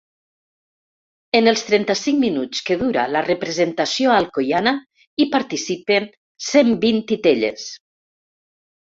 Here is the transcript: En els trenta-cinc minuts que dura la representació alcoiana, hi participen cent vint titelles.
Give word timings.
En 1.39 1.49
els 1.51 1.61
trenta-cinc 1.67 2.19
minuts 2.23 2.63
que 2.71 2.79
dura 2.81 3.05
la 3.17 3.23
representació 3.29 4.17
alcoiana, 4.17 4.75
hi 5.27 5.31
participen 5.39 6.13
cent 6.51 6.77
vint 6.89 7.07
titelles. 7.17 7.73